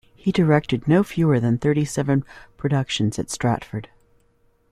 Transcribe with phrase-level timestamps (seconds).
[0.15, 2.25] He directed no fewer than thirty seven
[2.57, 3.87] productions at Stratford.